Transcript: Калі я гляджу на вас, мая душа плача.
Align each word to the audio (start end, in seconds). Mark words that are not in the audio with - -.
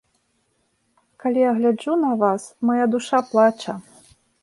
Калі 1.25 1.39
я 1.49 1.53
гляджу 1.59 1.93
на 2.07 2.11
вас, 2.25 2.43
мая 2.71 2.85
душа 2.97 3.25
плача. 3.33 3.81